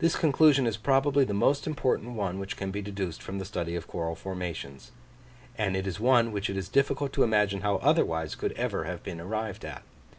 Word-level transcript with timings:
This 0.00 0.16
conclusion 0.16 0.66
is 0.66 0.76
probably 0.76 1.24
the 1.24 1.32
most 1.32 1.66
important 1.66 2.10
one 2.12 2.38
which 2.38 2.58
can 2.58 2.70
be 2.70 2.82
deduced 2.82 3.22
from 3.22 3.38
the 3.38 3.44
study 3.46 3.74
of 3.74 3.86
coral 3.86 4.14
formations; 4.14 4.90
and 5.56 5.74
it 5.74 5.86
is 5.86 5.98
one 5.98 6.30
which 6.30 6.50
it 6.50 6.58
is 6.58 6.68
difficult 6.68 7.14
to 7.14 7.22
imagine 7.22 7.62
how 7.62 7.76
otherwise 7.76 8.34
could 8.34 8.52
ever 8.52 8.84
have 8.84 9.02
been 9.02 9.18
arrived 9.18 9.64
at. 9.64 9.82